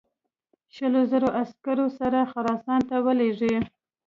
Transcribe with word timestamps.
شلو 0.75 1.01
زرو 1.11 1.29
عسکرو 1.41 1.87
سره 1.99 2.19
خراسان 2.31 2.79
ته 2.89 2.95
ولېږي. 3.05 3.57